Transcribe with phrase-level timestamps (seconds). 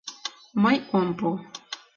[0.63, 1.29] Мый ом пу.